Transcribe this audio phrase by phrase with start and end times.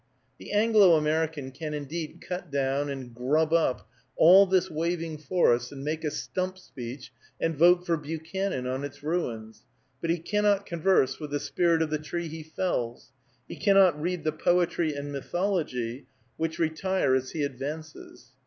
[0.39, 5.83] The Anglo American can indeed cut down, and grub up all this waving forest, and
[5.83, 9.63] make a stump speech, and vote for Buchanan on its ruins,
[10.01, 13.11] but he cannot converse with the spirit of the tree he fells,
[13.47, 18.31] he cannot read the poetry and mythology which retire as he advances.